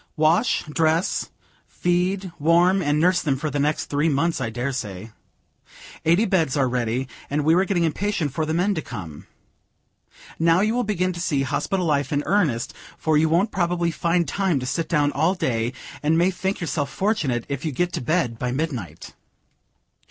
[0.17, 1.29] "Wash, dress,
[1.67, 5.11] feed, warm and nurse them for the next three months, I dare say.
[6.05, 9.27] Eighty beds are ready, and we were getting impatient for the men to come.
[10.39, 14.27] Now you will begin to see hospital life in earnest, for you won't probably find
[14.27, 15.71] time to sit down all day,
[16.01, 19.13] and may think yourself fortunate if you get to bed by midnight.